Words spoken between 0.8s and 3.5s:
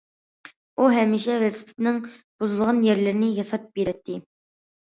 ھەمىشە ۋېلىسىپىتنىڭ بۇزۇلغان يەرلىرىنى